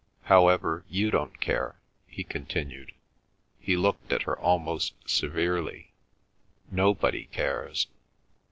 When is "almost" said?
4.39-4.95